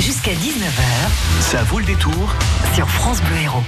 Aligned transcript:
Jusqu'à 0.00 0.32
19h, 0.32 1.40
Ça 1.40 1.62
vaut 1.64 1.78
le 1.78 1.84
détour. 1.84 2.34
sur 2.74 2.88
France 2.88 3.20
Bleu 3.22 3.36
Héros. 3.44 3.62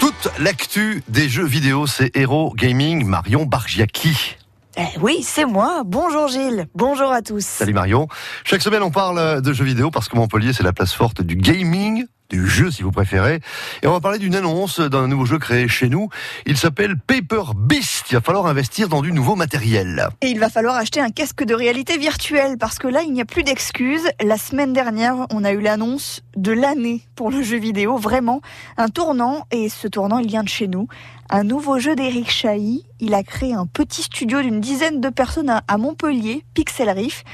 Toute 0.00 0.30
l'actu 0.38 1.02
des 1.08 1.28
jeux 1.28 1.44
vidéo, 1.46 1.86
c'est 1.86 2.16
Hero 2.16 2.52
Gaming, 2.56 3.04
Marion 3.04 3.44
Bargiaki. 3.44 4.36
Eh 4.76 4.82
oui, 5.00 5.22
c'est 5.22 5.44
moi. 5.44 5.82
Bonjour 5.84 6.28
Gilles. 6.28 6.66
Bonjour 6.74 7.12
à 7.12 7.20
tous. 7.20 7.44
Salut 7.44 7.74
Marion. 7.74 8.08
Chaque 8.44 8.62
semaine, 8.62 8.82
on 8.82 8.90
parle 8.90 9.42
de 9.42 9.52
jeux 9.52 9.64
vidéo 9.64 9.90
parce 9.90 10.08
que 10.08 10.16
Montpellier, 10.16 10.52
c'est 10.52 10.62
la 10.62 10.72
place 10.72 10.92
forte 10.94 11.20
du 11.20 11.36
gaming, 11.36 12.04
du 12.32 12.48
jeu 12.48 12.70
si 12.70 12.82
vous 12.82 12.90
préférez. 12.90 13.40
Et 13.82 13.86
on 13.86 13.92
va 13.92 14.00
parler 14.00 14.18
d'une 14.18 14.34
annonce 14.34 14.80
d'un 14.80 15.06
nouveau 15.06 15.26
jeu 15.26 15.38
créé 15.38 15.68
chez 15.68 15.88
nous. 15.88 16.08
Il 16.46 16.56
s'appelle 16.56 16.96
Paper 16.98 17.42
Beast. 17.54 18.06
Il 18.10 18.14
va 18.14 18.20
falloir 18.22 18.46
investir 18.46 18.88
dans 18.88 19.02
du 19.02 19.12
nouveau 19.12 19.36
matériel. 19.36 20.08
Et 20.22 20.28
il 20.28 20.38
va 20.40 20.48
falloir 20.48 20.76
acheter 20.76 21.00
un 21.00 21.10
casque 21.10 21.44
de 21.44 21.54
réalité 21.54 21.98
virtuelle 21.98 22.56
parce 22.58 22.78
que 22.78 22.88
là, 22.88 23.02
il 23.02 23.12
n'y 23.12 23.20
a 23.20 23.26
plus 23.26 23.42
d'excuses. 23.44 24.08
La 24.24 24.38
semaine 24.38 24.72
dernière, 24.72 25.26
on 25.30 25.44
a 25.44 25.52
eu 25.52 25.60
l'annonce 25.60 26.22
de 26.36 26.52
l'année 26.52 27.02
pour 27.16 27.30
le 27.30 27.42
jeu 27.42 27.58
vidéo. 27.58 27.98
Vraiment, 27.98 28.40
un 28.78 28.88
tournant. 28.88 29.46
Et 29.50 29.68
ce 29.68 29.86
tournant, 29.86 30.18
il 30.18 30.26
vient 30.28 30.42
de 30.42 30.48
chez 30.48 30.68
nous. 30.68 30.88
Un 31.28 31.44
nouveau 31.44 31.78
jeu 31.78 31.94
d'Eric 31.94 32.30
Chahi. 32.30 32.84
Il 32.98 33.14
a 33.14 33.22
créé 33.22 33.52
un 33.52 33.66
petit 33.66 34.02
studio 34.02 34.40
d'une 34.40 34.60
dizaine 34.60 35.00
de 35.00 35.08
personnes 35.10 35.50
à- 35.50 35.76
Montpellier, 35.78 36.44
Pixel 36.54 36.88
Riff. 36.90 37.24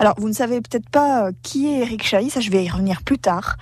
Alors, 0.00 0.14
vous 0.18 0.28
ne 0.28 0.32
savez 0.32 0.60
peut-être 0.60 0.88
pas 0.88 1.26
euh, 1.26 1.32
qui 1.42 1.66
est 1.66 1.80
Eric 1.80 2.04
Chahi, 2.04 2.30
ça 2.30 2.38
je 2.40 2.50
vais 2.50 2.64
y 2.64 2.70
revenir 2.70 3.02
plus 3.02 3.18
tard. 3.18 3.56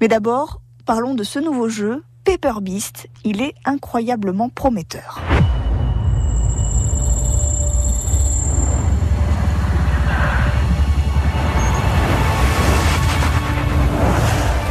Mais 0.00 0.08
d'abord, 0.08 0.60
parlons 0.84 1.14
de 1.14 1.22
ce 1.22 1.38
nouveau 1.38 1.68
jeu, 1.68 2.02
Paper 2.24 2.60
Beast. 2.60 3.08
Il 3.22 3.40
est 3.40 3.54
incroyablement 3.64 4.48
prometteur. 4.48 5.20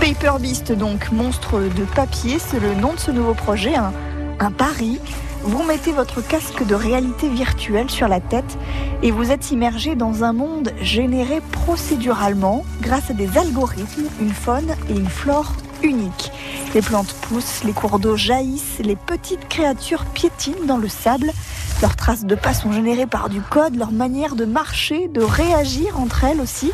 Paper 0.01 0.33
Beast, 0.41 0.73
donc 0.73 1.11
monstre 1.13 1.61
de 1.61 1.85
papier, 1.95 2.39
c'est 2.39 2.59
le 2.59 2.75
nom 2.75 2.93
de 2.93 2.99
ce 2.99 3.11
nouveau 3.11 3.33
projet, 3.33 3.75
un, 3.75 3.93
un 4.39 4.51
pari. 4.51 4.99
Vous 5.45 5.61
mettez 5.61 5.91
votre 5.91 6.21
casque 6.27 6.65
de 6.65 6.73
réalité 6.73 7.29
virtuelle 7.29 7.91
sur 7.91 8.07
la 8.07 8.19
tête 8.19 8.57
et 9.03 9.11
vous 9.11 9.29
êtes 9.29 9.51
immergé 9.51 9.95
dans 9.95 10.23
un 10.23 10.33
monde 10.33 10.71
généré 10.81 11.39
procéduralement 11.51 12.65
grâce 12.81 13.11
à 13.11 13.13
des 13.13 13.37
algorithmes, 13.37 14.07
une 14.19 14.33
faune 14.33 14.75
et 14.89 14.93
une 14.93 15.07
flore 15.07 15.53
uniques. 15.83 16.31
Les 16.73 16.81
plantes 16.81 17.13
poussent, 17.21 17.63
les 17.63 17.73
cours 17.73 17.99
d'eau 17.99 18.17
jaillissent, 18.17 18.79
les 18.79 18.95
petites 18.95 19.47
créatures 19.47 20.05
piétinent 20.05 20.65
dans 20.65 20.77
le 20.77 20.89
sable. 20.89 21.31
Leurs 21.83 21.95
traces 21.95 22.25
de 22.25 22.33
pas 22.33 22.55
sont 22.55 22.71
générées 22.71 23.05
par 23.05 23.29
du 23.29 23.41
code, 23.41 23.75
leur 23.75 23.91
manière 23.91 24.35
de 24.35 24.45
marcher, 24.45 25.07
de 25.09 25.21
réagir 25.21 25.99
entre 25.99 26.23
elles 26.23 26.41
aussi. 26.41 26.71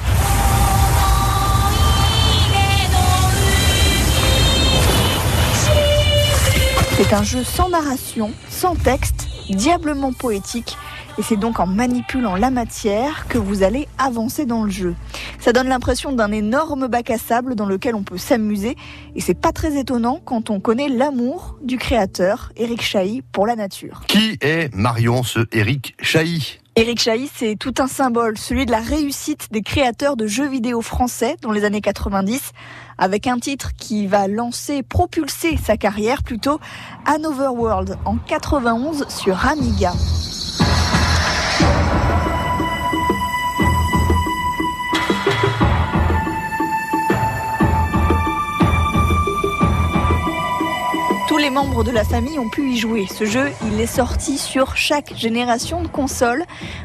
C'est 7.12 7.17
un 7.17 7.23
jeu 7.23 7.44
sans 7.44 7.67
narration, 7.67 8.31
sans 8.48 8.73
texte, 8.73 9.28
diablement 9.50 10.14
poétique. 10.14 10.78
Et 11.17 11.22
c'est 11.22 11.36
donc 11.36 11.59
en 11.59 11.67
manipulant 11.67 12.38
la 12.38 12.52
matière 12.52 13.28
que 13.28 13.38
vous 13.38 13.64
allez 13.64 13.90
avancer 13.98 14.45
dans 14.45 14.64
le 14.64 14.72
jeu. 14.72 14.95
Ça 15.38 15.52
donne 15.52 15.67
l'impression 15.67 16.14
d'un 16.14 16.32
énorme 16.32 16.88
bac 16.88 17.09
à 17.09 17.17
sable 17.17 17.56
dans 17.56 17.66
lequel 17.66 17.95
on 17.95 18.04
peut 18.04 18.17
s'amuser. 18.17 18.78
Et 19.14 19.20
c'est 19.20 19.34
pas 19.34 19.52
très 19.52 19.78
étonnant 19.78 20.22
quand 20.23 20.50
on 20.50 20.62
connaît 20.62 20.88
l'amour 20.88 21.58
du 21.62 21.78
créateur, 21.78 22.54
Eric 22.56 22.82
Chahi, 22.82 23.23
pour 23.34 23.45
la 23.45 23.58
nature. 23.58 24.04
Qui 24.08 24.38
est 24.39 24.73
Marion, 24.73 25.23
ce 25.23 25.39
Eric 25.52 25.98
Chahi? 26.02 26.61
Eric 26.77 27.02
Chahi, 27.02 27.30
c'est 27.36 27.58
tout 27.58 27.73
un 27.80 27.88
symbole, 27.88 28.38
celui 28.38 28.66
de 28.66 28.72
la 28.72 28.80
réussite 28.80 29.50
des 29.52 29.61
créateurs 29.61 30.16
de 30.16 30.25
jeux 30.25 30.47
vidéo 30.47 30.81
français 30.81 31.36
dans 31.41 31.52
les 31.52 31.66
années 31.66 31.81
90, 31.81 32.53
avec 32.97 33.27
un 33.27 33.39
titre 33.39 33.72
qui 33.77 34.08
va 34.08 34.30
lancer, 34.30 34.81
propulser 34.81 35.58
sa 35.58 35.75
carrière 35.75 36.23
plutôt, 36.23 36.61
Another 37.05 37.53
World 37.53 37.97
en 38.05 38.16
91 38.16 39.05
sur 39.09 39.45
Amiga. 39.45 39.92
Les 51.41 51.49
membres 51.49 51.83
de 51.83 51.89
la 51.89 52.03
famille 52.03 52.37
ont 52.37 52.49
pu 52.49 52.69
y 52.69 52.77
jouer. 52.77 53.07
Ce 53.07 53.25
jeu, 53.25 53.47
il 53.65 53.81
est 53.81 53.87
sorti 53.87 54.37
sur 54.37 54.77
chaque 54.77 55.15
génération 55.15 55.81
de 55.81 55.87
consoles. 55.87 56.43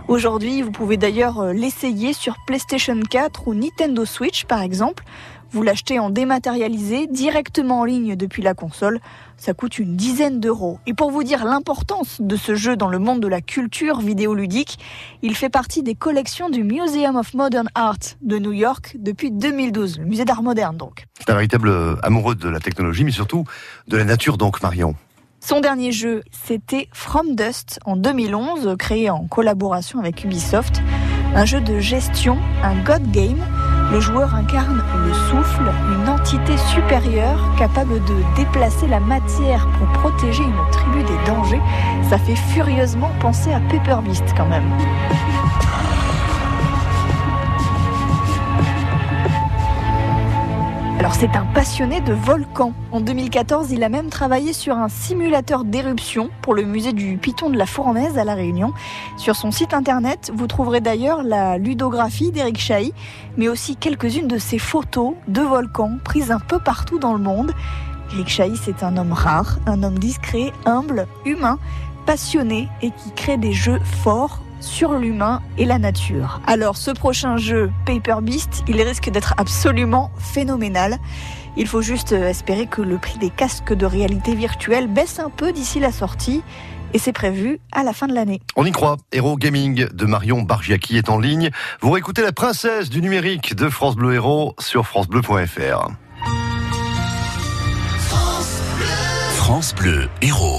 Aujourd'hui, 0.09 0.63
vous 0.63 0.71
pouvez 0.71 0.97
d'ailleurs 0.97 1.41
euh, 1.41 1.53
l'essayer 1.53 2.15
sur 2.15 2.37
PlayStation 2.47 2.99
4 2.99 3.49
ou 3.49 3.55
Nintendo 3.55 4.07
Switch 4.07 4.47
par 4.47 4.63
exemple. 4.63 5.05
Vous 5.51 5.63
l'achetez 5.63 5.99
en 5.99 6.09
dématérialisé 6.09 7.07
directement 7.07 7.81
en 7.81 7.85
ligne 7.85 8.17
depuis 8.17 8.43
la 8.43 8.55
console. 8.55 9.01
Ça 9.37 9.53
coûte 9.53 9.79
une 9.79 9.95
dizaine 9.95 10.41
d'euros. 10.41 10.79
Et 10.87 10.95
pour 10.95 11.11
vous 11.11 11.23
dire 11.23 11.45
l'importance 11.45 12.23
de 12.23 12.37
ce 12.37 12.55
jeu 12.55 12.77
dans 12.77 12.89
le 12.89 12.99
monde 12.99 13.21
de 13.21 13.29
la 13.29 13.43
culture 13.43 14.01
vidéoludique, 14.01 14.79
il 15.21 15.37
fait 15.37 15.51
partie 15.51 15.83
des 15.83 15.95
collections 15.95 16.49
du 16.49 16.65
Museum 16.65 17.17
of 17.17 17.35
Modern 17.35 17.69
Art 17.75 17.99
de 18.23 18.39
New 18.39 18.53
York 18.53 18.97
depuis 18.99 19.31
2012, 19.31 19.99
le 19.99 20.07
musée 20.07 20.25
d'art 20.25 20.43
moderne 20.43 20.79
donc. 20.79 21.05
C'est 21.27 21.33
un 21.33 21.37
véritable 21.37 21.69
euh, 21.69 21.97
amoureux 22.05 22.37
de 22.37 22.49
la 22.49 22.61
technologie, 22.61 23.03
mais 23.03 23.11
surtout 23.11 23.45
de 23.89 23.97
la 23.97 24.05
nature, 24.05 24.39
donc 24.39 24.63
Marion. 24.63 24.95
Son 25.41 25.61
dernier 25.61 25.91
jeu, 25.91 26.23
c'était 26.31 26.89
From 26.93 27.35
Dust 27.35 27.81
en 27.85 27.97
2011, 27.97 28.77
créé 28.79 29.11
en 29.11 29.27
collaboration 29.27 29.99
avec 29.99 30.23
Ubisoft. 30.23 30.81
Un 31.35 31.45
jeu 31.45 31.61
de 31.61 31.81
gestion, 31.81 32.39
un 32.63 32.81
God 32.85 33.11
Game. 33.11 33.45
Le 33.93 33.99
joueur 33.99 34.37
incarne 34.37 34.81
le 35.05 35.15
souffle, 35.15 35.73
une 35.95 36.09
entité 36.09 36.57
supérieure 36.73 37.41
capable 37.59 37.95
de 38.05 38.37
déplacer 38.37 38.87
la 38.87 39.01
matière 39.01 39.67
pour 39.79 39.89
protéger 40.01 40.45
une 40.45 40.71
tribu 40.71 41.03
des 41.03 41.31
dangers. 41.31 41.61
Ça 42.09 42.19
fait 42.19 42.37
furieusement 42.55 43.11
penser 43.21 43.53
à 43.53 43.59
Paper 43.69 43.97
Beast 44.05 44.25
quand 44.37 44.49
même. 44.49 44.71
Alors 51.07 51.15
c'est 51.15 51.37
un 51.37 51.47
passionné 51.55 52.01
de 52.01 52.13
volcans. 52.13 52.73
En 52.91 53.01
2014, 53.01 53.71
il 53.71 53.85
a 53.85 53.89
même 53.89 54.11
travaillé 54.11 54.53
sur 54.53 54.77
un 54.77 54.89
simulateur 54.89 55.63
d'éruption 55.63 56.31
pour 56.43 56.53
le 56.53 56.65
musée 56.65 56.93
du 56.93 57.17
Piton 57.17 57.49
de 57.49 57.57
la 57.57 57.65
Fournaise 57.65 58.19
à 58.19 58.25
La 58.25 58.35
Réunion. 58.35 58.73
Sur 59.17 59.37
son 59.37 59.53
site 59.53 59.73
internet, 59.73 60.33
vous 60.35 60.49
trouverez 60.49 60.81
d'ailleurs 60.81 61.23
la 61.23 61.59
ludographie 61.59 62.33
d'Eric 62.33 62.59
Chahi, 62.59 62.93
mais 63.37 63.47
aussi 63.47 63.77
quelques-unes 63.77 64.27
de 64.27 64.39
ses 64.39 64.59
photos 64.59 65.15
de 65.29 65.43
volcans 65.43 65.97
prises 66.03 66.33
un 66.33 66.41
peu 66.41 66.59
partout 66.59 66.99
dans 66.99 67.13
le 67.13 67.23
monde. 67.23 67.53
Eric 68.13 68.29
Chahi, 68.29 68.57
c'est 68.57 68.83
un 68.83 68.97
homme 68.97 69.13
rare, 69.13 69.61
un 69.67 69.85
homme 69.85 70.01
discret, 70.01 70.53
humble, 70.65 71.07
humain, 71.25 71.61
passionné 72.05 72.69
et 72.83 72.91
qui 72.91 73.13
crée 73.15 73.37
des 73.37 73.53
jeux 73.53 73.79
forts 74.03 74.41
sur 74.61 74.95
l'humain 74.95 75.43
et 75.59 75.65
la 75.65 75.79
nature. 75.79 76.41
Alors 76.47 76.77
ce 76.77 76.91
prochain 76.91 77.37
jeu, 77.37 77.71
Paper 77.85 78.17
Beast, 78.23 78.65
il 78.69 78.81
risque 78.81 79.11
d'être 79.11 79.35
absolument 79.39 80.11
phénoménal. 80.19 80.99
Il 81.57 81.67
faut 81.67 81.83
juste 81.83 82.13
euh, 82.13 82.29
espérer 82.29 82.67
que 82.67 82.83
le 82.83 82.99
prix 82.99 83.19
des 83.19 83.31
casques 83.31 83.73
de 83.73 83.87
réalité 83.87 84.35
virtuelle 84.35 84.89
baisse 84.89 85.19
un 85.19 85.31
peu 85.31 85.53
d'ici 85.53 85.81
la 85.81 85.93
sortie. 85.93 86.43
Et 86.93 86.99
c'est 86.99 87.13
prévu 87.13 87.59
à 87.73 87.83
la 87.83 87.93
fin 87.93 88.07
de 88.07 88.15
l'année. 88.15 88.41
On 88.55 88.65
y 88.65 88.73
croit. 88.73 88.97
Hero 89.13 89.37
Gaming 89.37 89.89
de 89.89 90.07
Marion 90.07 90.43
Bargiaki 90.43 90.97
est 90.97 91.09
en 91.09 91.19
ligne. 91.19 91.51
Vous 91.81 91.91
réécoutez 91.91 92.23
la 92.23 92.33
princesse 92.33 92.91
du 92.91 93.03
numérique 93.03 93.55
de 93.55 93.69
France 93.69 93.97
Bleu 93.97 94.15
Héros 94.15 94.55
sur 94.59 94.87
francebleu.fr. 94.87 95.91
France 99.37 99.75
Bleu 99.75 100.09
Héros. 100.23 100.55